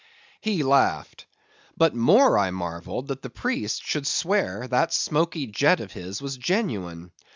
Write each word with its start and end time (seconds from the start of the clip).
He 0.39 0.63
laughed. 0.63 1.27
But 1.77 1.93
more 1.93 2.35
I 2.39 2.49
marvelled 2.49 3.09
that 3.09 3.21
the 3.21 3.29
priests 3.29 3.79
should 3.85 4.07
swear 4.07 4.67
that 4.67 4.91
smoky 4.91 5.45
jet 5.45 5.79
of 5.79 5.91
his 5.91 6.23
was 6.23 6.37
genuine. 6.37 7.11